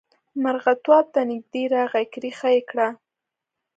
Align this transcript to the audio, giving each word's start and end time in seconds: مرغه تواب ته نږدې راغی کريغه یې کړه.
مرغه 0.43 0.73
تواب 0.83 1.05
ته 1.13 1.21
نږدې 1.31 1.63
راغی 1.73 2.05
کريغه 2.13 2.49
یې 2.55 2.61
کړه. 2.69 2.87